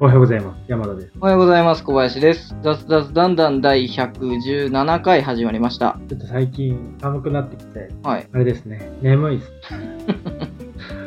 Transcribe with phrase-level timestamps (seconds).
[0.00, 0.60] おはようございます。
[0.68, 1.12] 山田です。
[1.20, 1.82] おはようございます。
[1.82, 2.54] 小林です。
[2.62, 5.98] 雑雑だんだん第117回始まりました。
[6.08, 8.28] ちょっと最近寒くなってきて、はい。
[8.32, 9.50] あれですね、眠いっす。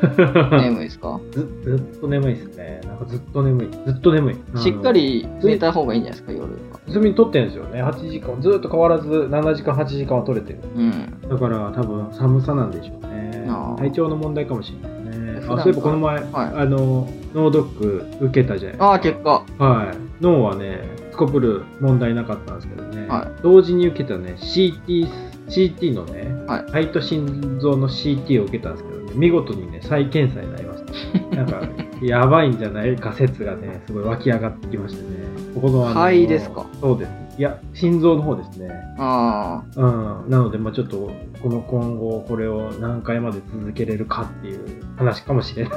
[0.52, 1.22] 眠いですか？
[1.32, 2.82] ずずっと眠いっすね。
[2.86, 3.70] なんかずっと眠い。
[3.86, 4.36] ずっと眠い。
[4.58, 6.50] しっかり寝た方がいいんじゃないですか、夜は。
[6.88, 7.82] 睡眠取ってるんですよね。
[7.82, 8.42] 8時間。
[8.42, 10.60] ずっと変わらず7時間、8時間は取れてる。
[10.76, 11.30] うん。
[11.30, 13.48] だから多分寒さなんでしょうね
[13.78, 15.01] 体調の問題かもしれない
[15.42, 15.48] ね。
[15.48, 18.86] 普段あ、そういえばこの前、はいあの、脳ドック受けたじゃないですか。
[18.86, 19.46] ああ、結果。
[19.58, 19.98] はい。
[20.22, 25.08] 脳はね、すこぶる問題なかったんですけどね、は同時に受けたね、CT、
[25.48, 30.84] CT のね、はい肺と心臓の CT を受けたんですけどね、見事にね、再検査になりまし
[31.30, 31.36] た。
[31.36, 31.62] なんか、
[32.02, 32.96] やばいんじゃない？
[32.96, 35.10] か説がね、すごい湧き上がってきましてね。
[35.56, 36.66] ここのあの肺ですか？
[36.80, 37.12] そうです。
[37.38, 38.70] いや、心臓の方ですね。
[39.00, 39.86] あう
[40.28, 40.30] ん。
[40.30, 41.10] なので、まあちょっと、
[41.42, 44.60] この今後、これを何回まで続けれるかっていう
[44.98, 45.74] 話かもしれない。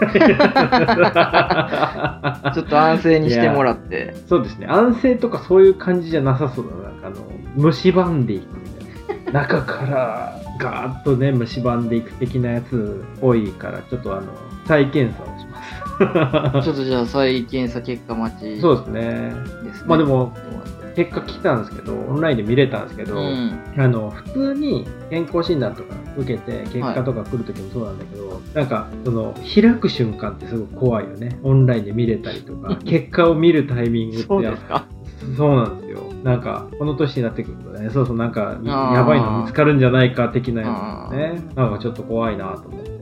[1.14, 2.52] あ。
[2.54, 4.14] ちょっと安静にしてもらって。
[4.28, 4.66] そうですね。
[4.68, 6.82] 安静とかそういう感じじゃなさそうだな。
[6.90, 7.20] なんか
[7.56, 9.40] あの、蝕んでいくみたいな。
[9.44, 14.22] 中からガーッとね、蝕んでいく的なやつ多いから、ちょっとあの、
[14.66, 15.53] 再検査をします。
[16.62, 19.32] ちょっとじゃあ再検査結果待ちそうですね。
[19.86, 20.32] まあでも、
[20.96, 23.52] 結果来たんですけど、オンラインで見れたんですけど、うん。
[23.76, 31.38] あの、普通に健康診断とか受けて、結果とか来るときもそうなんだけど、なんか、その、開く瞬間ってすごく怖いよね。
[31.42, 34.84] オンラインで見れたりとか、結果を見るタイミングってそうですか？
[35.36, 36.00] そうなんですよ。
[36.22, 41.42] なんか、この年になってくるとね、そうそう、なんか、やばいの見つかるんじゃないか的なやつね。
[41.56, 42.93] なんかちょっと怖いなと思って。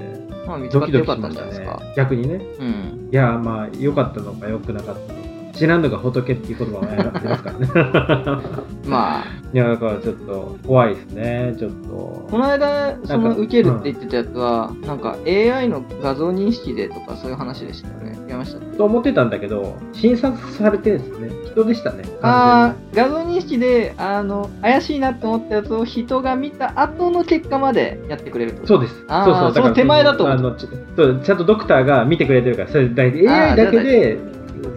[0.47, 1.83] まあ見つかドキドってよかったんじゃないですか。。
[1.97, 2.35] 逆にね。
[2.59, 3.09] うん。
[3.13, 5.22] いや、まあ、良かったのか良くなかったのか。
[5.53, 7.69] 知らんのが仏っていう言葉がありますからね。
[8.89, 11.55] まあ、いや、だからちょっと怖いですね。
[11.59, 12.27] ちょっと。
[12.31, 18.19] この間、そのなんか受けるって言ってたやつは、なんか AI の画像認識でとかそういう話でしたよね。
[18.29, 21.31] やりましたと思ってたんだけど、診察されてるんですね。
[21.53, 22.05] 人でしたね。
[22.23, 28.95] ああ、画像認識で、あの、怪しいなって思ったやつを人が見た後の結果までやってくれるそうです。
[28.95, 29.09] そうそう。
[29.09, 34.19] だからその手前だと思うあのちそうちゃんとドクターが見てくれてるから、それだ AI だけで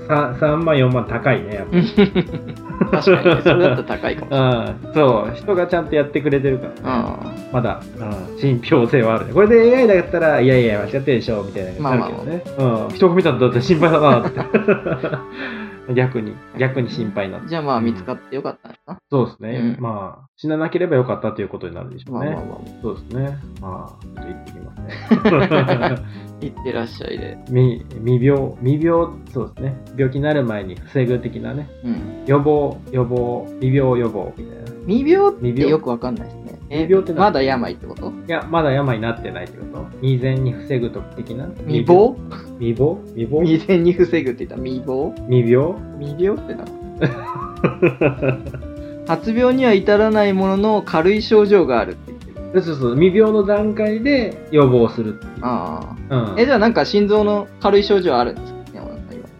[0.07, 3.01] 3, 3万、4万高いね、やっぱ。
[3.01, 4.75] 確かに、それだったら高いかもしれない。
[4.87, 6.75] うん、そう、人がちゃんとやってくれてるからね。
[6.83, 7.17] あ
[7.51, 9.33] まだ、うん、信憑性はあるね。
[9.33, 12.43] これで AI だったら、いやいや、間違ってるでしょ、みたいななるけどね。
[12.57, 14.39] うん、人が見たんだって心配だなって。
[15.93, 17.49] 逆に、逆に心配になって。
[17.49, 19.75] じゃあまあ見つかってよかったんですか、そうですね。
[19.77, 22.31] うんまあ、死ななければよかったということになるでしょうね。
[22.31, 22.81] まあまあまあ。
[22.81, 23.37] そうですね。
[23.61, 26.05] まあ、ちょっと行ってきますね。
[26.41, 27.37] いってらっしゃいで。
[27.47, 29.77] 未未病、未病、そうですね。
[29.95, 31.69] 病気になる前に防ぐ的なね。
[31.83, 32.23] うん。
[32.25, 34.65] 予防、予防、未病予防みたいな。
[34.87, 36.54] 未病っ未病てよくわかんないですね。
[36.69, 38.11] え未病って何まだ病ってこと？
[38.27, 39.85] いや、まだ病になってないってこと。
[40.01, 41.47] 未然に防ぐと的な？
[41.67, 42.15] 未亡
[42.59, 44.55] 未亡未亡未然に防ぐって言った？
[44.57, 45.73] ら未亡未病？
[45.99, 46.65] 未病ってな。
[49.07, 52.61] 発病には至らないものの軽い症状があるって言ってる。
[52.63, 55.19] そうそう、未病の段階で予防する。
[55.41, 56.19] あうん。
[56.31, 56.35] あ。
[56.37, 58.55] え、じゃあなんか心臓の軽い症状あるんですか？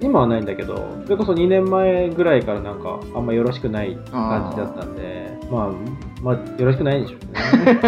[0.02, 5.70] 今はないんだけど、それこそ2年前ぐらいからなんか、あんまよろしくない感じだったんで、まあ、
[6.22, 7.82] まあ、よろしくないんでしょうね。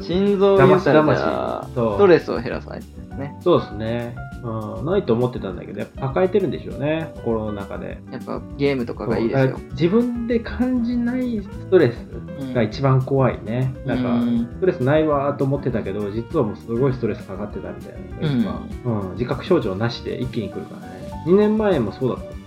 [0.00, 3.36] 心臓を言ったらストレスを減らさないとですね。
[3.40, 4.16] そうですね。
[4.42, 8.00] うん、ないと思ってたんだけど、やっぱ抱えてるんでしょうね、心の中で。
[8.10, 9.58] やっぱゲームとかがいいですよ。
[9.72, 13.74] 自分で感じないストレスが一番怖いね。
[13.84, 21.00] なんか、うんストレスないわーと思ってたけど、実はもうすごいストレスかかってたみたいなのが一番、うん自覚症状なしで一気に来るからね。
[21.26, 22.39] 2年前もそうだった。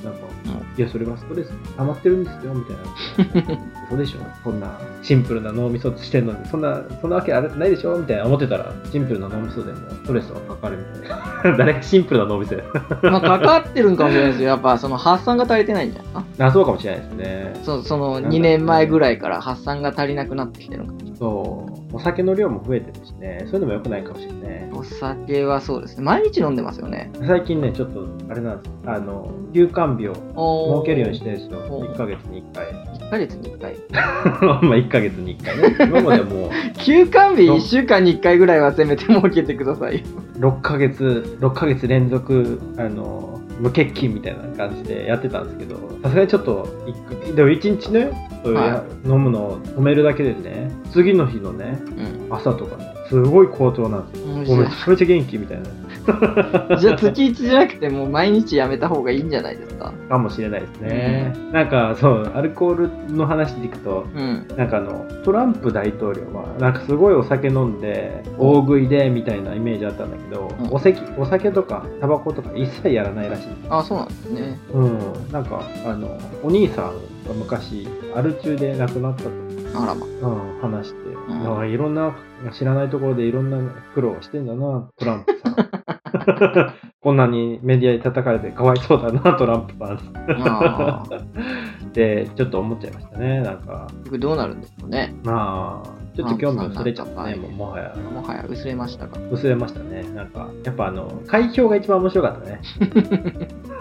[0.77, 3.59] いや、それがストレス溜まってるんですよ、みたいな。
[3.89, 11.57] そうでしょこんなシンプルな脳みそしてんのに、そんな、そんなわけあるないでしょみたいな思ってたら、シンプルな脳みそでもストレスはかかるみたいな。
[11.57, 12.63] 誰がシンプルな脳みそや。
[13.03, 14.49] まあ、かかってるんかもしれないですよ。
[14.49, 17.53] やっぱその発散が足りてないんじゃないかあ、そうかもしれないですね。
[17.63, 21.95] そその2年前ぐらいから発散が足りなくなってきてるのかもそう。
[21.95, 23.45] お酒の量も増えてるしね。
[23.45, 24.69] そういうのも良くないかもしれないね。
[24.83, 26.03] お酒はそうですね。
[26.03, 27.09] 毎日飲んでますよね。
[27.25, 28.75] 最近ね、ちょっと、あれなんです。
[28.85, 31.59] あの、休館日をお設けるようにしてるんですよ。
[31.69, 32.65] お1ヶ月に1回。
[33.00, 33.75] 1ヶ月に1回。
[34.62, 35.75] まあ、1ヶ月に1回ね。
[35.80, 36.50] 今までも
[36.80, 40.03] 休館日1週間に1回ぐらいはせめて設けてくださいよ。
[40.38, 46.68] う、6ヶ月、6ヶ月連続、あの、無欠勤みたいな感じでやってたんですけど、さすがにちょっと、
[47.30, 48.12] いでも1日ね、
[48.44, 51.80] そういうは飲むのを止めるだけでね、次の日のね、
[52.30, 52.35] うん。
[52.35, 54.27] 朝とかね、すごい好調なんですよ。
[54.27, 55.65] 面もうめちゃめちゃ元気みたいな。
[56.77, 59.94] じゃあ月1じゃなくてもう毎日やめた方がいいんじゃないですか？
[60.09, 61.33] かもしれないですね。
[61.51, 73.47] なんかそう、アルコールの話でいくと、うんなんかあの、トランプ大統領は、なんかすごいお酒飲んで、大食いでみたいなイメージあったんだけど、うんお酒お酒とかタバコとか一切やらないらしい。
[73.69, 74.97] あそうなんですねうん。
[75.31, 76.91] なんか、あの、お兄さんが
[77.38, 79.29] 昔、アル中で亡くなったと、
[79.75, 82.15] あらまうん、話して、んなんかいろんな、
[82.51, 83.57] 知らないところでいろんな
[83.93, 85.53] 苦労してんだな、トランプさん。
[87.01, 89.99] こんなにメディアに叩かれてかわいそうだな、トランプさん。
[90.47, 91.03] あ
[91.93, 93.87] で、ちょっと思っちゃいましたね、なんか。
[94.05, 97.95] 僕どうなるんですかねまあ、ちょっと興味薄れちゃったね、もうもはや。
[98.11, 100.03] もはや薄れましたか薄れましたね。
[100.13, 102.61] なんか、やっぱあの、開票が一番面白かったね。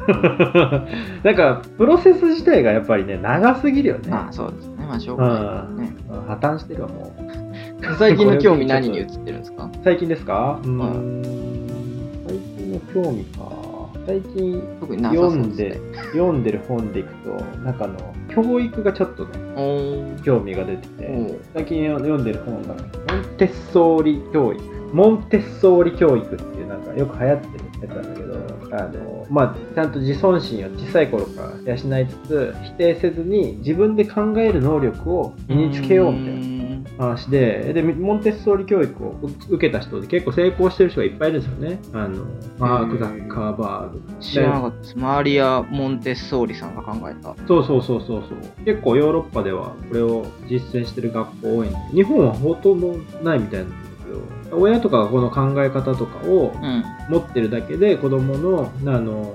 [1.22, 4.10] なんか、プロセス自体がやっぱりね、長すぎるよね。
[4.10, 4.84] まあそうですね。
[4.86, 5.28] まあしょうが
[5.76, 5.96] ないですね。
[6.28, 7.22] 破綻してるわ、もう。
[7.98, 9.68] 最近の興味何に移ってるんですか？
[9.84, 10.58] 最近ですか？
[10.62, 11.22] うーん、
[12.26, 13.62] 最近の興味か。
[14.04, 14.60] 最近
[15.10, 15.80] 読うんで
[16.12, 17.94] 読んでる本でいくと、なんかあの、
[18.28, 19.30] 教育がちょっとね、
[20.24, 21.04] 興味が出てて、
[21.54, 24.60] 最近読んでる本が、モンテッソーリ教育。
[24.92, 28.21] モンテッソーリ教育っていうなんかよく流行ってるやつなんだけど、
[28.72, 36.52] あの、まあ、ちゃんと自尊心を小さい頃から養いつつ、否定せずに自分で考える能力を身につけようみたいな。
[36.98, 39.14] な話で、で、モンテッソーリ教育を
[39.48, 41.78] 受けた人で結構成功してる人がいっぱいいるんですよね。
[41.92, 42.24] あの、
[42.58, 44.02] マーク・ザッカーバーグ。
[44.20, 48.64] 知らなかったですマリア・モンテッソーリさんが考えたそうそうそうそうそう。
[48.64, 53.66] 結構ヨーロッパではこれを実践してる学校多いんで、日本はほとんどないみたいな
[54.52, 56.84] 親とかがこの考え方とかをうん。
[57.08, 59.34] 持ってるだけで子供の、あの、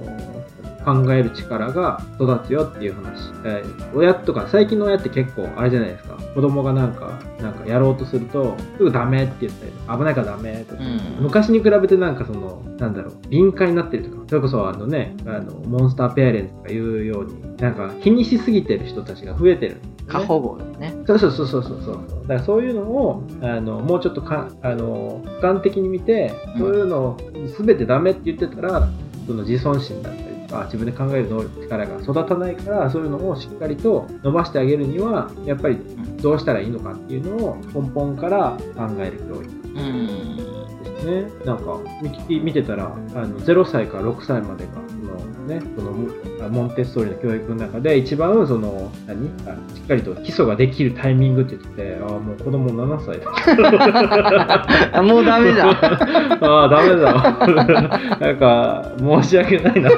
[0.88, 3.34] 考える力が育つよっていう話。
[3.44, 6.18] えー親とか、最近の親って結構あれじゃないですか。
[6.34, 21.96] 子供がなんか、なんかやろうとすると、すぐダメって言ったり、危ないからダメとか、うん昔に比べてなんかその、なんだろう、敏感になってるとか、それこそあのね、あの、モンスターペアレンツとかいうように、なんか気にしすぎてる人たちが増えてるね、過保護ですねそうそうそうそうそうそう。
[22.22, 27.18] だからそういうのを、あの、もうちょっとか、あの、俯瞰的に見て、そういうのを
[27.58, 28.88] 全てダメって言ってたら、
[29.26, 35.78] その自尊心だったりあ、自分で考える能力、が育たないから、そういうのをしっかりと伸ばしてあげるには、やっぱり
[36.22, 39.58] どうしたらいいのかっていうのを根本から考える教育。
[39.76, 40.47] うん
[41.08, 41.32] ね。
[41.46, 41.80] なんか
[42.28, 49.30] 見見てたらあの0歳から6歳までがその、ね、そのモモンテッソーリの教育の中で一番その何？
[49.48, 53.32] あしっかりと基礎ができるタイミングって言っててああもう子供7歳だ。
[55.00, 55.70] あもうダメだ。
[56.42, 57.14] ああダメだ。
[58.20, 59.90] なんか申し訳ないな。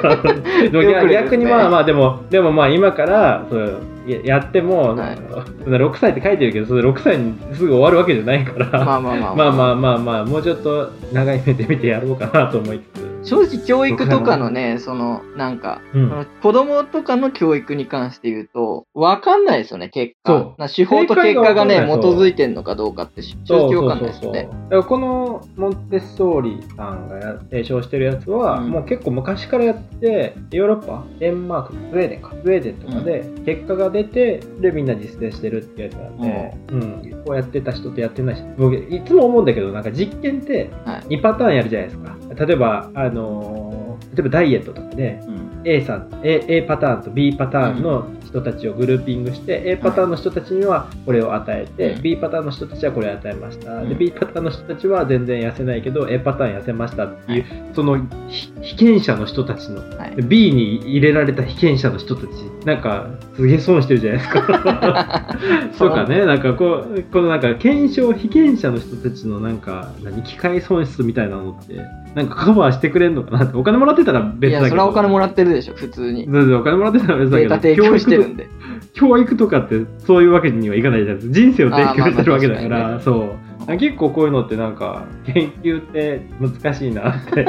[1.08, 3.80] 逆にまあまあでもでもまあ今からそう
[4.10, 5.16] ややっても、はい。
[5.64, 8.84] そんな6歳って書いてるけどそれ6歳にすぐ終わるわけじゃないから。
[8.84, 9.34] まあまあまあ。
[9.36, 12.99] まあまあまあまあ、もうちょっと長い目で見てやろうかなと思いつつ。
[13.22, 16.26] 正直教育とかのねそのなんかうん。
[16.42, 20.54] 子供とかの教育に関して言うと、わかんないですよね、結果。
[20.58, 24.18] な手法と結果がね、基づいてんのかどうかって正直わかんないで。
[24.18, 24.48] すよね。
[24.88, 28.70] このモンテッソーリさんがや提唱してるやつは、うん。
[28.70, 41.16] もう結構昔からやってて、ヨーロッパ、デンマーク、スウェーデンか、スウェーデンとかで結果が出て、で、みんな実践してるってやつなんで、うん、こうやってた人とやってない人、僕、いつも思うんだけど、なんか実験ってはい。
[41.16, 42.16] 2パターンやるじゃないですか。
[42.46, 43.80] 例えば、あのー
[44.14, 45.62] 例えばダイエットとかで、うん。
[45.64, 52.02] A さん A, A パターンと B パターンの人たちをグルーピングして、A パターンの人たちにはこれを与えて、うん。
[52.02, 53.88] B パターンの人たちはこれを与えました、うん。
[53.88, 57.96] で B パターンの人たちは全然痩せないけど A パターン痩せましたっていう、その
[58.28, 60.16] ひ被験者の人たちのはい。
[60.22, 62.26] B に入れられた被験者の人たち
[62.66, 63.06] なんか
[63.36, 65.38] すげえ損してるじゃないですか
[65.78, 71.80] とかねなんかこうこのなんか検証被験者の人たちのなんか何機械損失みたいなのって
[72.14, 76.26] なんかカバーしてくれんのかなってお金もらってたらい別だけどや、それはお金もらってるでしょ、普通に。
[76.30, 78.46] 全然お金もらってたら別だけどデータ提供してるんで。
[78.92, 81.34] 教育とかってそういうわけにはいかないじゃないですか。
[81.34, 83.50] 人生を提供してるわけだかあーまあまあらそう。
[83.78, 87.46] 結構こういうのってなんか研究って難しいなって。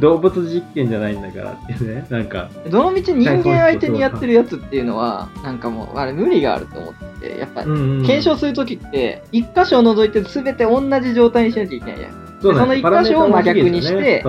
[0.00, 2.06] 動物実験じゃないんだからっていうね。
[2.10, 12.23] なんかどの道人間相手にやってるやつっていうのは、なんかもう、あれ無理があると思ってて、やっぱ、検証するときって、一箇所を除いて全て同じ状態にしなきゃいけないじゃん。
[12.52, 14.24] その一箇所を真逆にしてで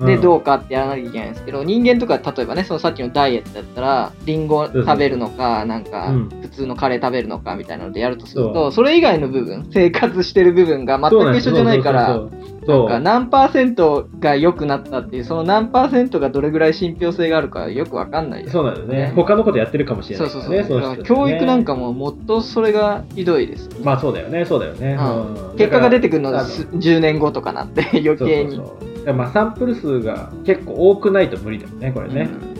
[0.00, 12.20] ねで、どううかってやらなきゃいけないんですけど、人間とか例えばね、そのさっきのダイエットだったら、リンゴ食べるのか、なんかうん、普通のカレー食べるのかみたいなのでやるとするそと、それ以外の部分、生活してる部分が全く一緒じゃないから、
[12.66, 18.94] なんか何パーセントが良くなったっていう、その何パーセントがどれぐらい信憑性があるかよくわかんないですそうなんだよね。
[18.94, 19.12] ね。
[19.14, 20.68] 他のことやってるかもしれなそいうからそう。
[20.68, 20.80] そう。
[20.80, 23.68] だからね教育なんかももっとそれがひどいです。
[23.82, 25.50] まあそうだよねそうだよね、うん。
[25.50, 25.56] うん。
[25.56, 28.56] 結果が出てくるのだからす10年後とかなって余計に。
[28.56, 29.14] そうそうそう。
[29.14, 32.30] まあサンプル数が結構多くないと無理だよね、これね。
[32.48, 32.53] うん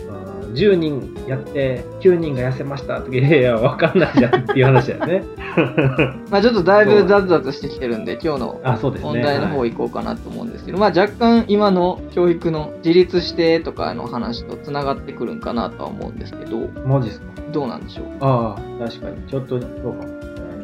[0.55, 5.23] 10人やって9人が痩せましたっていやいや分かんないじゃんっていう話だよね。
[6.31, 8.61] まあちょっとだいぶザズザズしてきてるんで今日の
[9.01, 17.27] 問題の方行こうかなと思うんですけど、ねはい、まあ若干今の教育の自立してとかの話とつながってくるんかなとは思うんですけどマジっすか？
[17.51, 18.05] どうなんでしょう？
[18.21, 19.17] ああ確かに。
[19.27, 20.15] ちょっとそうかも。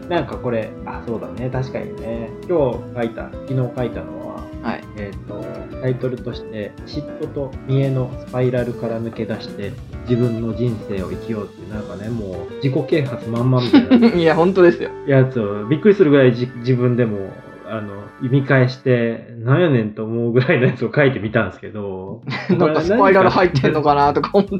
[0.10, 1.50] なんかこれあそうだね。
[1.50, 2.30] 確かにね。
[2.50, 4.21] 今日書いた昨日書いたのは
[4.62, 9.72] はい、えっ、ー、と、タイトルとして、嫉妬と見栄のスパイラルから抜け出して、
[10.08, 14.08] 自分の人生を生きようっていう、なんかね、もう、自己啓発まんまみたいな。
[14.14, 14.92] いや、本当ですよ。
[15.08, 17.32] やつを、びっくりするぐらい自分でも、
[17.68, 22.22] あの、見返して、なんやねんと思うぐらいのやつを書いてみたんですけど。
[22.52, 24.58] なんかスパイラル入ってんのかなとか思って。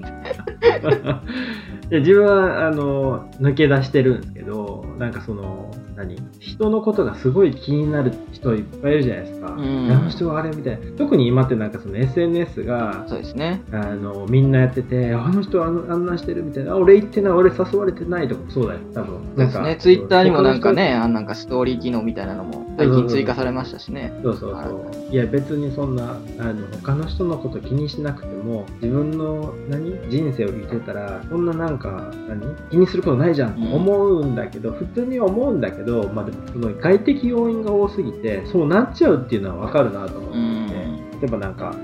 [1.90, 6.16] で自分は、あの、抜け出してるんですけど、なんかその、何？
[6.40, 9.54] 人のことがすごい気になる人いっぱいいるじゃないですか。
[9.54, 10.98] うん、あの人はあれみたいな。
[10.98, 13.62] 特に今ってなんかその SNS が、そうですね。
[13.72, 19.20] あの、みんなやってて、あの人はあんなしてるみたいな、俺行ってない、俺誘われてないとかそうだよ、多分。
[19.38, 19.78] そうですね。
[19.80, 24.14] ツイッターにもなんかね、あなんかストーリー機能みたいなのも最近追加されましたしね。
[24.24, 24.70] そうそうそ
[25.10, 25.14] う。
[25.14, 29.92] いや、別にそんな、あの、他の人のこと気にしなくても、自分の何？
[30.10, 32.42] 人生を生きてたら、そんななんか、何？
[32.70, 35.81] 気にすることないじゃんと思うんだけど、うん、普通に思うんだけど、
[36.14, 41.76] まあでも、その外的要因が多すぎて、そうなっちゃうっていうのはわかるなと思って、うん、例えばなんか、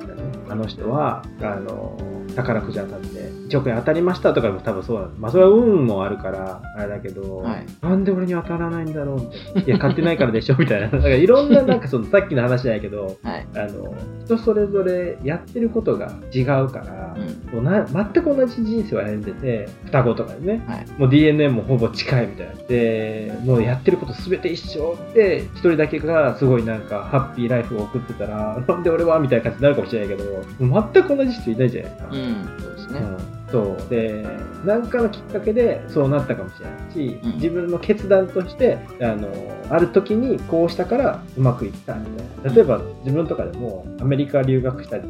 [0.50, 1.98] あの人は、あの、
[2.36, 5.08] 宝くじ当たって1億円当たりましたとかも多分そうだ。
[5.18, 9.62] まあそれは運もあるから、あれだけど、はい、なんで俺に当たらないんだろうみたいな。
[9.62, 10.89] いや、買ってないからでしょみたいな。
[10.89, 17.16] だからいろんな、なんかそのさっきの話じゃないけど、はい、あの、人それぞれやってることが違うから、
[17.54, 22.54] うん、な全く同じ人生を歩んでて、双子とかでね、はい、もう DNA もほぼ近いみたいな。
[22.63, 32.10] で、もうやってること全て一緒で、一人だけがすごいなんかハッピーライフを送ってたら、なんで俺はみたいな感じになるかもしれないけど、全く同じ人いないじゃないですか。
[32.12, 33.00] うん、そうですね。
[33.00, 33.89] うんそう。
[33.89, 34.25] で
[34.66, 39.30] 何かのきっかけでそうなったかもしれないし、うん、自分の決断としてあの
[39.70, 42.54] ある時にこうしたからうまくいったみたいな。
[42.54, 45.04] 例えば自分とかでもアメリカ留学したり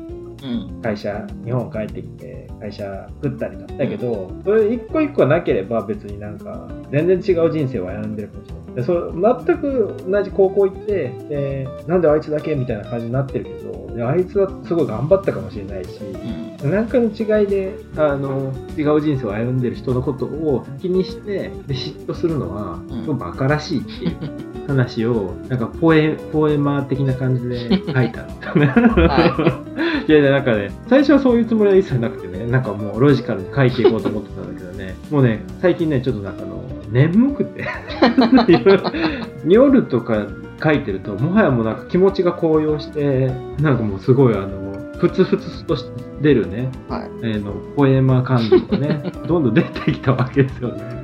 [0.81, 8.67] 会社、日本帰ってきて会社作ったりだったけど、それ一個一個なければ別になんか全然違う人生を歩んでるかもしれない。
[8.77, 15.99] でそ全く同じ高校行ってで、なんであいつだけみたいな感じになってるけど、であいつはすごい頑張ったかもしれないし、
[16.63, 28.67] 何かの違いであの違う人生を歩んでる人のことを気にしてで嫉妬するのは、すごく馬鹿らしいっていう話を、なんかポエポエマー的な感じで書いたんだね。
[29.77, 37.65] いやいや、なんかね、最初はそういうつもりは一切なくてね、なんかもうロジカルに書いていこうと思ってたんだけどね、もうね、最近ね、ちょっとなんかあの、眠くて。
[39.47, 40.27] 夜とか
[40.63, 45.77] 書いてると、もはやもうなんか気持ちが高揚して、なんかもうすごいあの、ふつふつと
[46.21, 50.97] 出るね、はい、えー、のポエマ感情がね、 どんどん出てきたわけですよね。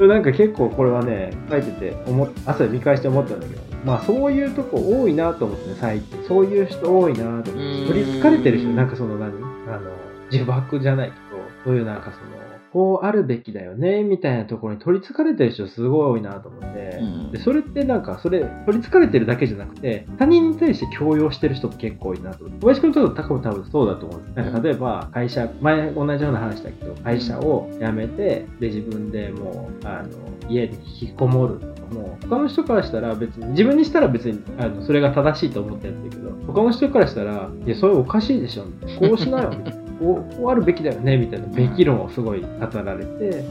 [0.00, 6.22] なんか結構これはね、書いてて思、朝見返して思ったんだけど、まあそういうとこ多いなと思ってね、最近。
[6.24, 7.86] そういう人多いなと思って。
[7.88, 9.32] 取りつかれてる人、なんかその何
[9.68, 9.90] あの、
[10.30, 11.20] 呪縛じゃないけど、
[11.64, 12.40] そういうなんかその、
[12.72, 22.60] こうあるべきだよね、みたいなところに取りつかれてる人すごい多いなと思って、うん、でそれってなんか、それ、取りつかれてるだけじゃなくて、他人に対して強要してる人も結構多いなと思って。
[22.60, 24.20] 小林君と多分多分そうだと思う。
[24.34, 30.08] なんか例えば、会社、前同じような話だけど、会社を辞めて、で、自分でもう、あの、
[30.48, 31.60] 家に引きこもる
[31.90, 38.64] も、他の人からしたら別に、自分にしたら別に、あの、それが正しいと思ってやってるけど、他の人からしたら、いや、それおかしいでしょ、
[38.98, 39.80] こうしなよ、みたいな。
[40.00, 42.48] こうあるべきだよねみたいなべき論をすごい語
[42.82, 43.44] られて、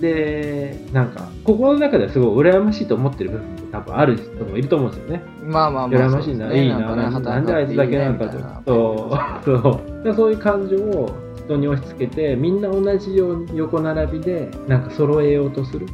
[0.00, 5.22] でなんか心の中ではすごい羨ましいと思ってる部分も多分ある人もいると思うんですよね。
[5.42, 8.38] まあまあまあ、羨ましいな、ね、いいなななんであいつだけなんかと。
[8.64, 10.14] そうそう。
[10.14, 11.10] そういう感情を
[11.46, 15.86] 人に押し付けてみんな同じように横並びでなんか揃えようとする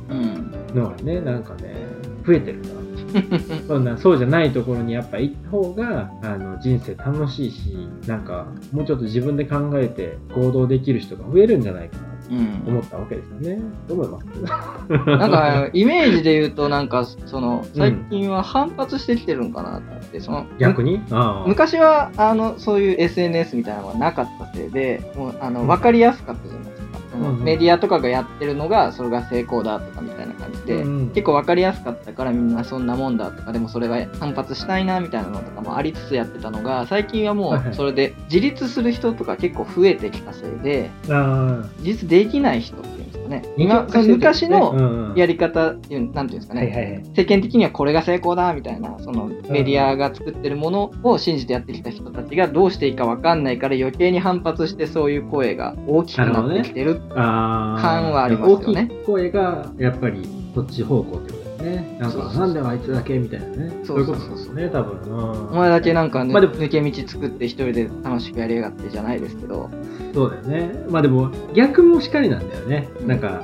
[0.74, 1.74] のがね、なんかね
[2.26, 2.68] 増えてるな。
[3.68, 7.76] そんなそうじゃないところにやっぱ行った方があの人生楽しいし
[8.06, 12.02] なんかもうちょっと自分で考えて行動できる人が増えるんじゃないかな
[12.64, 13.60] と思ったわけですよね。
[13.86, 14.18] どう思いま
[14.88, 14.92] す？
[15.18, 21.02] なんかイメージで言うとなんかその最近は反発してきてるんかなと思って、その逆に？
[21.46, 26.71] 昔はあのそういう SNS みたいなのがなかったせいでもうあの分かりやすかったじゃない
[27.20, 27.44] ですか。
[27.44, 40.90] メディアとかがやってるのがそれが成功だとかみたいな感じで、うん、結構分かりやすかったからみんなそんなもんだとかでもそれが反発したいなみたいなのとかもありつつやってたのが最近はもうそれで自立する人とか結構増えてきたせいで、
[41.78, 43.01] 自立できない人って
[43.32, 43.42] ね。
[43.56, 57.00] 昔のやり方っていう、なんていうんですかね、世間的にはこれが成功だみたいな、そのメディアが作ってるものを信じてやってきた人たちがどうしていいか分かんないから余計に反発してそういう声が大きくなってきてる。
[57.12, 58.88] 感はありますよね。
[58.90, 60.22] 大きい声がやっぱり
[60.54, 61.96] そっち方向ってことね。
[62.00, 63.72] なんか、なんであいつだけみたいなね。
[63.84, 65.48] そうそうそうそうね、多分。
[65.50, 69.70] お前だけなんか、ね、まあ、抜け道作って一人で楽しくやりやがってじゃないですけど。
[70.14, 70.84] そうだよね。
[70.90, 72.88] まあでも、逆もしかりなんだよね。
[73.00, 73.42] うん、なんか、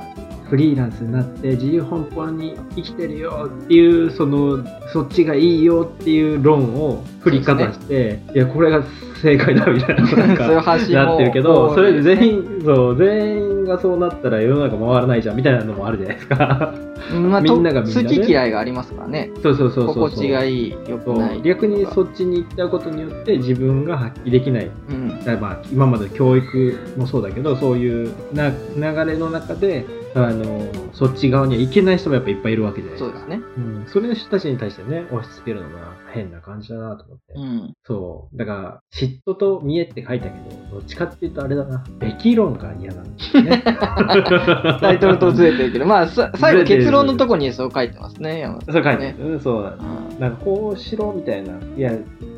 [0.49, 8.83] フリーランスになって自由奔放に生きてるよっていうそのそっちがいいよっていう論を振りかざして、ね、いやこれが
[9.21, 16.73] 正解だみたいな なんかなってるけどそれで全員そう全員がそうなったら世の中回らないじゃんみたいなのもあるじゃないですか。
[17.11, 19.31] まあ、みんながみんな、ね、好き嫌いがありますからね。
[19.41, 21.41] そうそうそうそう心地がいい、よくない。
[21.41, 24.71] 逆にそっちに行ったことによって自分が発揮できない。
[24.89, 33.17] うん、だまあ今まで教育もそうだけど、そういうな流れの中であのそっち側には行けない人もやっぱいっぱいいるわけじゃないですか。
[33.19, 33.45] そうですね。
[33.57, 33.85] うん。
[33.87, 37.33] それの人たちに対してね、押し付けるのが変な感じだなと思って。
[37.35, 37.73] うん。
[37.83, 38.37] そう。
[38.37, 40.39] だから、嫉妬と見えって書いたけ
[40.71, 41.83] ど、どっちかっていうとあれだな。
[41.99, 43.63] べき論が嫌なんですよね。
[43.63, 48.73] タイトルとずれてるけど、まあ、最後結論のとこにそう書いてますね、山田、ね。
[48.73, 49.21] そう書いてます。
[49.23, 49.69] うん、そうだ。
[49.71, 51.53] うん、なんかこうしろみたいな。
[51.77, 51.91] いや、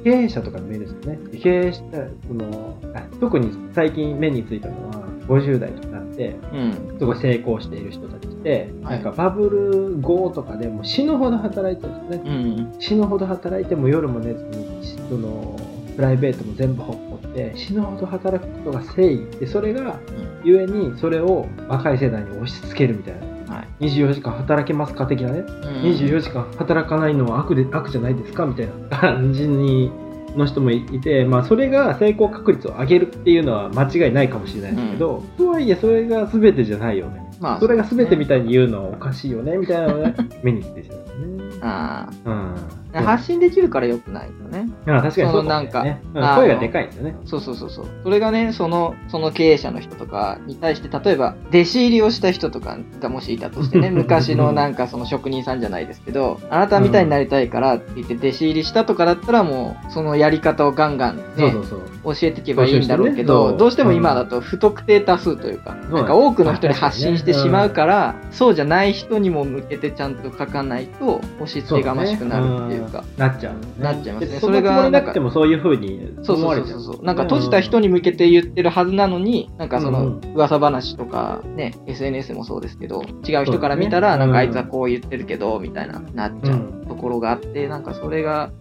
[0.03, 1.19] 経営者とかの目ですよね。
[1.41, 2.77] 経営した、その、
[3.19, 15.57] 特に最近目についたのは、50代とかなって、うん、すごい成功している人たちって、はい、なんかバブル後とかでも死ぬほど働いてるんですね、うん、死ぬほど働いても夜も寝ずにその
[15.95, 19.99] プライベートも全部ほっぽって死ぬほど働くことが正義でそれが、
[20.43, 25.47] ゆえにそれを若い世代に押し付けるみたいな、はい、24時間働けますか的なね、うん、
[25.83, 29.91] 24時間働かないのは悪で悪じゃないですかみたいな感じに
[30.35, 37.21] の人もいて、まあ、それが成功確率を上げるっていうのは間違いないかもしれないですけど、うん、とはいえそれが全てじゃないよね。
[37.39, 41.43] まあ、それが全てみたいに言うのはおかしいよね、みたいなのをね、 目にしてしまうね。
[41.61, 42.29] ああ。
[42.29, 42.55] うん。
[42.93, 44.69] 発信できるからよくないよね。
[44.87, 45.83] あ確かにそう、ね、なんか、
[46.13, 47.15] 声がでかいんですよね。
[47.25, 47.85] そうそうそうそう。
[48.03, 61.75] それがね、その、その経営者の人とかに対して、例えば、弟子入りをした人とかがもしいたとしてね、 昔のなんかその職人さんじゃないですけど、あなたみたいになりたいからって言って弟子入りしたとかだったらもう、そのやり方をガンガンね、そうそうそ
[62.11, 62.15] う。
[62.15, 66.05] 教えていけばいいんだろうけど、ね、どうしても今だと不特定多数というか、なん。
[66.05, 73.03] か多くの人に発信してしまうから、そうじゃない人にも向けてちゃんと書かないと、押し付けがましくなるっていうか。
[73.17, 73.81] なっちゃう。
[73.81, 74.39] なっちゃいますね。
[74.39, 76.79] それがなくてもそういうふうに思われちゃう。
[76.79, 88.51] そうそうそうなんか閉じた人に向けて言ってるはずなのに、なんかその噂話とかね、SNS もそうですけど、違う人から見たら、なんかあいつはこう言ってるけど、みたいな、なっちゃうところがあって、なんかそれが、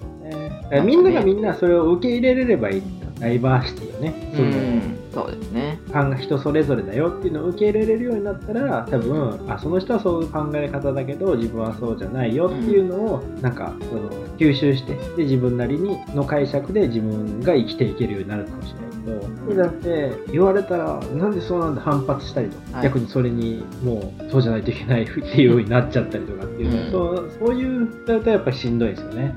[0.85, 2.83] みんながみんなそれを受け入れれればいい
[3.19, 5.81] ダイバーシティをね、そうん、そうですね
[6.21, 29.35] 人それぞれだよっていうのを受け入れれるようになったら多分あその人はそういう考え方だけど自分はそうじゃないよっていうのを、うん、なんかその吸収してで自分なりにの解釈で自分が生きていけるようになるかもしれないけどそうじゃなくて言われたらなんでそうなんで反発したりとか、はい、逆にそれにもうそうじゃないといけないっていうようになっちゃったりとかっていうの、うん、そうそういうだとやっぱりしんどいですよね。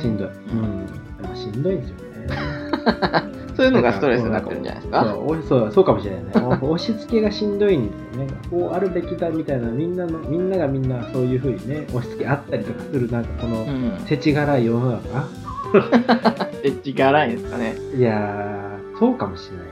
[0.00, 0.28] しんどい。
[0.28, 1.36] うん。
[1.36, 3.32] しんどいんですよね。
[3.56, 5.04] そういうのがストレスになってるんじゃないですか？
[5.04, 6.30] そうそうそうかもしれないね。
[6.62, 8.32] 押し付けがしんどいんですよね。
[8.50, 13.66] こうあるべきだみたいなみんなのみんながみんなそういうふうにね押し付けあったりとかするなんかこの
[14.06, 15.28] 世知辛い世の中
[16.62, 17.74] 世知辛いですかね。
[17.96, 19.66] いやそうかもしれない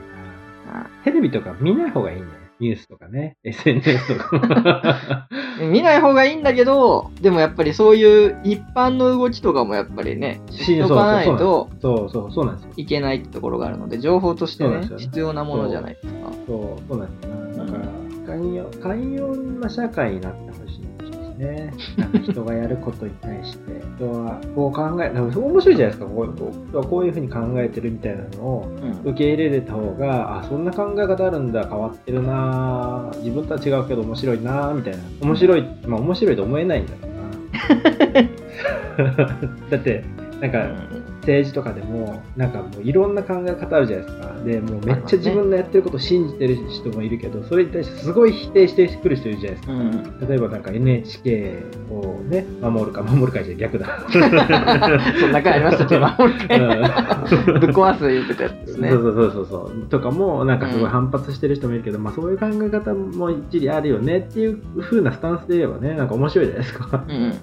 [0.83, 0.89] な。
[1.03, 2.27] テレビとか見ない方がいいね
[2.61, 5.27] ニュースとかね、 SNS とか
[5.59, 12.71] 見ない方がいいんだけど、でもやっぱりそういう一般の動きとかもやっぱりね、知っとかないと、そうそうそうなんですよ。
[12.77, 16.31] いけないってところがあるので、情報としてね、必要なものじゃないですか。
[16.47, 17.65] そう、そうなんですよ。
[17.65, 17.85] だから、
[18.27, 20.70] 寛容、寛容な社会になってほしい。
[21.41, 21.73] ね。
[21.97, 28.67] なんか人がやることに対して、 人はこう考え、面白いじゃないですか、こうこういうふうに考えてるみたいなのを
[29.03, 34.99] 受け入れれた方が、あ、そんな考え方あるんだ、変わってるな自分とは違うけど面白いなみたいな。
[35.21, 37.11] 面白い、まあ面白いと思えないんだろう
[38.13, 38.21] な。
[39.69, 40.03] だって、
[40.39, 44.33] なんか、政治とかでもなんかもういろんな考え方あるじゃないですか。
[44.43, 54.05] でもうめっちゃ自分のやってることを信じてる人もいるけどそれに対してすごい否定してくる人いるじゃないですか、うん、例えばなんか NHK をね守るか守るかじゃ逆だ。
[54.09, 57.25] そんな回ありましたっけ守るか、
[57.59, 58.89] ぶっ壊す言ってたやつですね。
[58.89, 67.05] そうそうそうそうとかもなんかすごい反発してる人もいるけど、うん、まあそういう考え方も一理あるよねっていう風なスタンスで言えばねなんか面白いじゃないですか。
[67.07, 67.33] うん、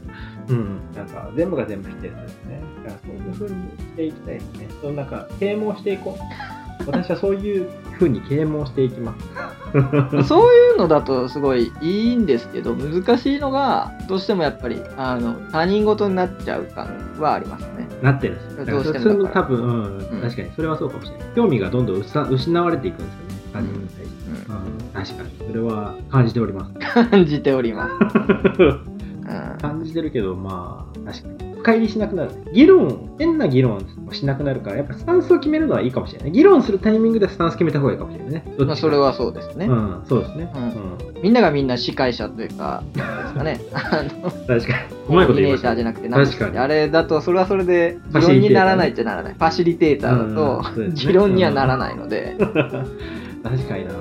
[0.48, 2.62] うん、なんか全部が全部否定するんですね。
[2.77, 4.68] だからそういう風にしていきたいですね。
[4.81, 6.22] そのなんか、啓蒙していこう。
[6.87, 10.24] 私はそういうふうに啓蒙していきます。
[10.27, 17.88] そういうのだとすごいいいんですけど難しいのがどうしてもやっぱりあの他人事になっちゃう感はありますね。
[18.01, 21.27] なってるんですどうしても多分、うん、うん、確かにそれはそうかもしれない。
[21.35, 23.35] 興味がどんどん失われていくんですよね。
[23.53, 25.53] 他人に対して、うん、うん、確かに。
[25.53, 26.72] それは感じております。
[27.11, 32.31] 感じております、うん、感じてるけどまあ確かに深入りしなくなる。
[32.52, 33.76] 議論、変な議論
[34.07, 36.33] をしなくなるから、やっぱスタンスを決めるのはいいかもしれない。
[36.33, 38.44] 議論するタイミングでスタンス決めた方がいいかもしれないね。
[38.59, 39.66] まあ、それはそうですね。
[39.66, 40.50] うん、そうですね。
[40.54, 41.22] うん。
[41.22, 43.61] みんながみんな司会者というか、ですかね。
[43.74, 44.59] あの、確かに。
[45.09, 45.76] うまいこと言いました。
[45.76, 46.59] じゃなくて、確かに。
[46.59, 49.35] あれだと、それはそれで、議論にならないってならない。
[49.35, 50.62] ファシリテーターだと、
[50.94, 52.37] 議論にはならないので。
[53.44, 53.92] 確かにな。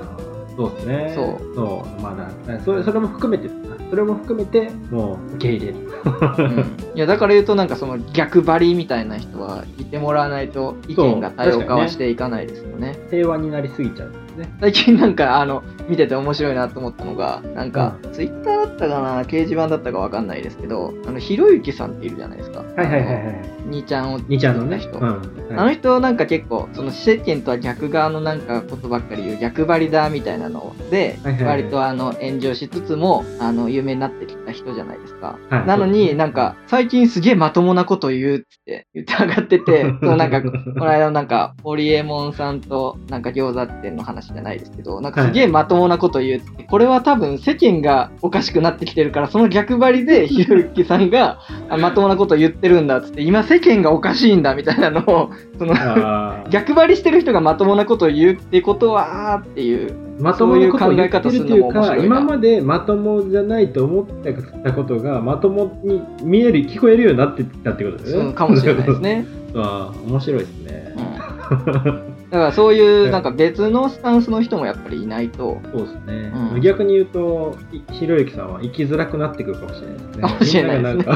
[0.56, 1.12] そうですね。
[1.16, 1.56] そう。
[1.56, 2.02] そう。
[2.02, 3.50] まあそれ、それも含めて、
[3.90, 5.80] それも含めて、もう受け入れる。
[5.80, 12.92] うん、いや、だから言うと、なんかその逆張りみたいな人はいてもらわないと、意見が多様化はしていかないですよね。
[12.92, 14.14] ね平和になりすぎちゃう。
[14.38, 14.50] ね。
[14.62, 22.60] 最近なんか、あの、見てて面白いなと思ったのが、なんか、ツイッターだったかな、掲示板だったかわかんないですけど、あの、ひろゆきさんっているじゃないですか。
[22.60, 23.58] はいはいはいはい。
[23.70, 24.78] 兄ちゃんを兄ちゃんのね。
[24.80, 25.04] 人、うん。
[25.04, 51.40] はい、あの人なんか結構その世間とは逆側のなんかことばっかり言う逆張りだみたいなので、はいはいはい、割とあの炎上しつつもあの有名になってきた人じゃないですか、はい、なのになんか最近すげえまともなこと言うって言って上がってて そうなんかこの間なんかホリエモンさんとなんか餃子店の話じゃないですけどなんかすげえまともなこと言うって、これは多分世間がおかしくなってきてるからその逆張りでひろゆきさんが
[51.80, 55.74] まともなこと言ってるんだっつって今世間がおかしいんだみたいなのを、 その
[56.50, 59.94] 逆張りしてる人がまともなことを言うってことは、っていう。
[60.20, 68.34] まともなことを言ってるっていうか、今までまともじゃないと思ってたことが、まともに見える、聞こえるようになってたってことですね。
[68.34, 69.26] かもしれないですね。
[69.56, 70.96] あ面白いですね。
[71.86, 75.62] うん だからそういうなんか別のスタンスの人もやっぱりいないと。
[75.72, 76.32] そうですね。
[76.54, 77.58] うん、逆に言うと、
[77.94, 80.22] ひろゆきさんは生きづらくなってくるかもしれないですね。
[80.22, 81.16] かもしれないですね。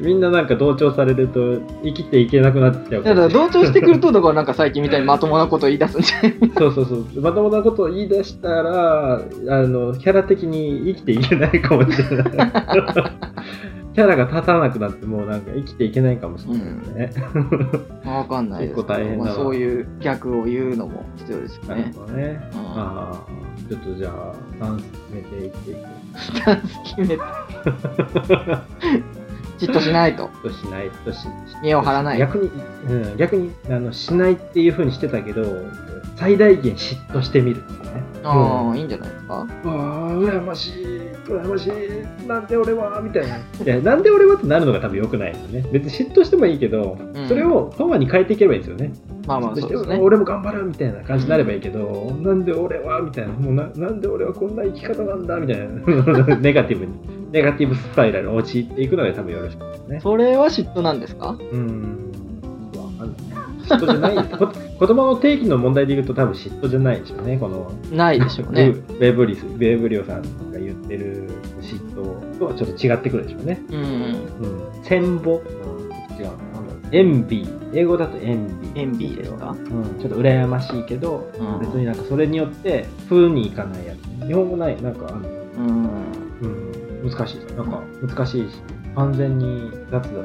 [0.00, 7.20] みんななんか 同調されると生きていけなくなっちゃうだから同調してくると、だからなんか最近みたいにまともなことを言い出すんじゃないそうそうそう。
[7.20, 9.18] まともなことを言い出したら、あ
[9.62, 12.52] の、キャラ的に生きていけないかもしれない。
[13.94, 16.62] キャラが立たなくなってもうなんか生きていけないかもしれない
[16.94, 17.12] ね。
[18.04, 21.68] うん、わかんないです結構大変だ、まあ、そういう逆を言うのも必要ですよね。
[21.68, 22.50] なるほどね。
[22.54, 23.26] うん、ああ、
[23.68, 25.80] ちょっとじゃあ、スタンス決めていっていく。
[26.18, 27.18] スタンス決めて。
[29.58, 30.26] 嫉妬しないと。
[30.42, 31.28] 嫉妬しないとし。
[31.62, 32.18] 身を張らない。
[32.18, 32.50] 逆に、
[32.88, 35.44] うん、逆に、あの、しないっていうふうにしてたけど、
[36.16, 37.62] 最大限嫉妬してみる。
[38.24, 39.34] ああ、いいんじゃないですか？
[39.34, 40.72] ああ、羨ましい、
[41.26, 43.36] 羨ましい、なんで俺は、みたいな。
[43.36, 45.64] いや、なんで俺はってなるのが多分良くないですね。
[45.72, 48.92] 別に嫉妬してもいいけど、うん、それをパワーに変えていけばいいですよね。
[49.26, 49.98] まあまあそうですね。
[50.00, 55.64] 俺も頑張るみたいな感じになればいいけど、うん、なんで俺はみたいな、もうななんで俺はこんな生き方なんだみたいな、
[56.38, 56.92] ネガティブに、
[57.32, 60.00] ネガティブスパイラルに陥っていくのが多分よろしくですね。
[60.00, 61.36] それは嫉妬なんですか？
[61.52, 62.08] うん。
[63.68, 64.16] 嫉妬じゃない
[64.84, 67.38] 言葉の定義の問題で言うと多分嫉妬じゃないでしょうね。
[67.38, 68.70] このないでしょうね。
[68.70, 73.62] ウェブリスウェブリオさんが言ってる嫉妬とはちょっと違ってくるでしょうね。
[73.70, 75.34] うん、うん、戦母、
[76.18, 76.30] 違う
[76.90, 77.44] エンビ。
[77.44, 78.68] ー英語だとエンビ。
[78.70, 84.26] ーエンビーですか、うん、ちょっと羨ましいけど、うん、別になんかそれによって風にいかないやつ。
[84.26, 84.82] 日本語ない。
[84.82, 85.28] なんかあの？
[85.58, 85.86] うん、
[87.02, 88.56] うん、難しいですなんか難しいし
[88.96, 90.24] 完全に雑だ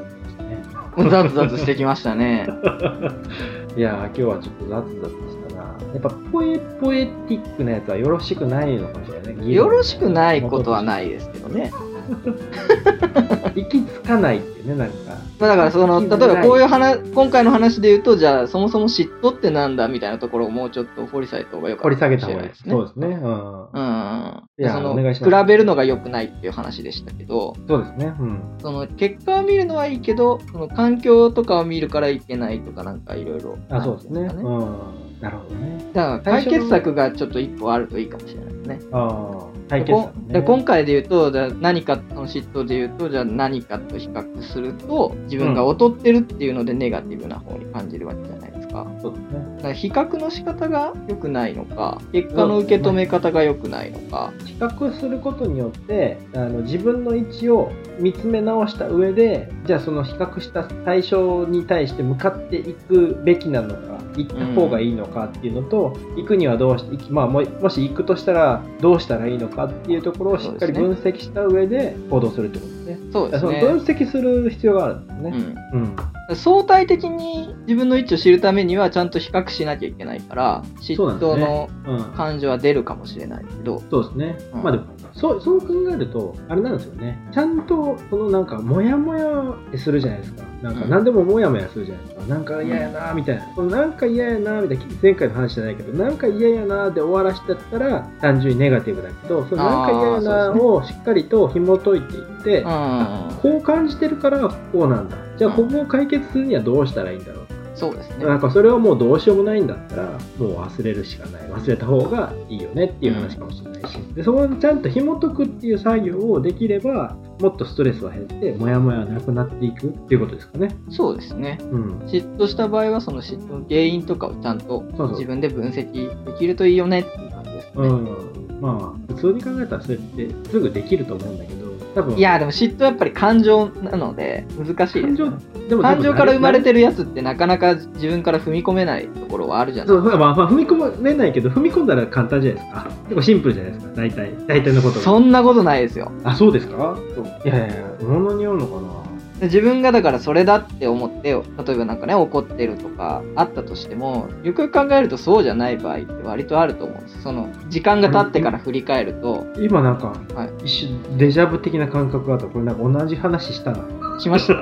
[1.10, 2.48] ザツザツしてきましたね。
[3.78, 5.62] いや今日はちょっとザツザツしたな。
[5.94, 9.54] やっぱポエポエティックなやつはよろしくないのかもしれない。
[9.54, 11.70] よろしくないことはないですけどね。
[13.58, 14.94] 行き着かないっていうね、なんか。
[15.38, 22.74] まあだからその、例えばこういう話、今回の話で言うと、じゃあそもそも嫉妬ってなんだみたいなところをもうちょっと掘り下げた方がよかったかもしれないですね。
[22.74, 23.18] 掘り下げた方がいいですね。
[23.18, 23.20] そうですね。
[23.22, 23.68] うん。
[23.72, 24.42] うん。
[24.58, 28.14] いや、その、比べるのが良くないっていう話でしたけど、そうですね。
[28.18, 28.42] うん。
[28.60, 33.56] その、結果を見るのはいいけど、その環境とかを見るからいけないとかなんかいろいろ。
[33.70, 34.20] あ、そうですね。
[34.20, 35.08] うん。
[35.20, 35.84] なるほどね。
[35.92, 38.80] だから解決策がちょっと一歩あるといいかもしれないですね。
[38.92, 39.47] ああ。
[39.68, 48.86] 解決策、ね、今回で言うと、じゃ何かの嫉妬で言うと、じゃあ何かと比較すると、自分が劣ってるっていうのでネガティブな方に感じるわけじゃないですか。
[49.00, 49.28] そうですね。
[49.56, 54.32] だから比較の仕方が良くないのか、結果の受け止め方が良くないのか。
[54.44, 72.98] 比較することによって、あの自分の位置を見つめ直した上で、じゃあその比較した対象に対して向かっていくべきなのか、行った方がいいのかっていうのと、うん、行くにはどうして、まあ、もし行くとしたらどうしたらいいのかっていうところをしっかり分析した上で行動するってことですね。
[73.12, 73.60] そうですね。
[73.60, 75.56] 分析する必要があるんですね。
[75.72, 75.96] うん。
[76.28, 81.68] うん、相対的に自分の位置を知るためにはちゃんと比較しなきゃいけないから嫉妬の
[82.14, 84.84] 感情は出るかもしれないけどそうですね、うん、まあでも
[85.18, 87.18] そうそう考えるとあれなんですよね。
[87.32, 90.44] ちゃんとそのなんかモヤモヤするじゃないですか。
[90.62, 94.84] なんか何でもモヤモヤするじゃないですか、うん、なんか嫌やなみたいな、うん、なんか嫌やなみたいな。
[95.00, 105.16] 前回の話じゃないけどなんか嫌やなで終わらしちゃったら単純にネガティブだけどそのなんか嫌やなをしっかりと紐解いていって、こう感じてるからこうなんだ。
[105.36, 107.46] じゃあここを解決するにはどうしたらいいんだろう
[107.78, 108.26] そうですね。
[108.26, 111.42] なんかそれはもうどうしようもないんだったら、もう忘れるしかない。
[111.42, 120.76] 忘れた方がいいよねっていう話かもしれないし、うん、でそこをちゃんと紐解くっていう作業をできれば、もっとストレスは減って、もやもやなくなっていくっていうことですかね。
[120.90, 121.58] そうですね。
[121.70, 127.72] うん、嫉妬した場合は、その嫉妬の原因とかをちゃんと自分で分析できるといいよねっていう感じですね。
[127.76, 131.67] うん、まあ、普通に考えたらそれってすぐできると思うんだけど、
[131.98, 132.16] 多分。
[132.16, 135.30] いやでも嫉妬はやっぱり感情なので難しいです、ね、
[135.68, 140.10] でも感情から生まれてるやつってなかなか自分から踏み込めないところはあるじゃないですか。
[140.10, 142.90] そうまあ、まあ、踏み込めないけど踏み込んだら簡単じゃないですか。
[143.04, 143.92] 結構シンプルじゃないですか。
[143.96, 146.12] 大体大体のことそんなことないですよ。
[146.24, 146.96] あそうですか？
[147.44, 149.07] いやいやいや物によるのかな
[149.42, 159.46] 自分がだからそれだって思って例えばなんかね怒ってるとかあったとしてもよくよく考えるとそうじゃない場合って割とあると思うんですその時間が経ってから振り返ると。
[159.58, 162.46] 今なんか、はい、一瞬デジャブ的な感覚があった。
[162.46, 164.54] これなんか同じ話したなしました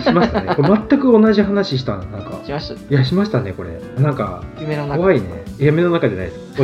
[0.00, 0.54] しましたね。
[0.54, 2.40] これ全く同じ話したななんか。
[2.44, 3.80] しましたいやしましたねこれ。
[4.02, 4.98] なんか夢の中。
[4.98, 5.28] 怖いね。
[5.58, 6.62] 夢の中じゃないです。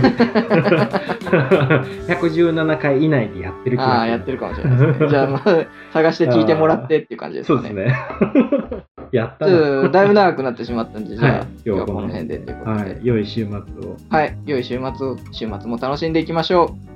[2.08, 5.08] 117回以内でやってるああやってるかもしれないですね。
[5.08, 7.58] じゃあ、まあ、探して聞いてもらってっていう感じですね。
[7.58, 7.94] そうですね。
[9.12, 9.46] やった
[9.88, 12.82] だいぶ長くなってしまったんで、じゃあ、はい、今日はこの辺でということで。
[12.82, 13.96] はい、良い週末を。
[14.10, 16.95] はい、良い週末を、週末も楽しんでいきましょう。